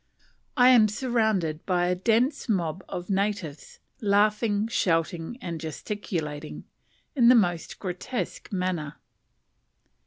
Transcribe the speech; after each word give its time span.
I 0.57 0.69
am 0.69 0.87
surrounded 0.87 1.63
by 1.67 1.85
a 1.85 1.93
dense 1.93 2.49
mob 2.49 2.83
of 2.89 3.11
natives, 3.11 3.77
laughing, 4.01 4.67
shouting, 4.67 5.37
and 5.41 5.61
gesticulating, 5.61 6.63
in 7.15 7.29
the 7.29 7.35
most 7.35 7.77
grotesque 7.77 8.51
manner. 8.51 8.95